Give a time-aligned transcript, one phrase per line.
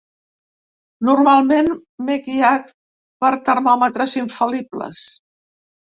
[1.09, 1.69] Normalment,
[2.09, 2.75] m’he guiat
[3.23, 5.09] per termòmetres infal·libles.